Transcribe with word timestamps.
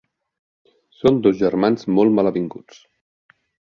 Són 1.01 1.21
dos 1.27 1.37
germans 1.43 1.87
molt 1.99 2.17
malavinguts. 2.21 2.81